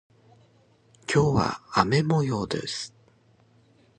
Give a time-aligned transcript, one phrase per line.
[1.07, 2.91] 今日は雨模様です。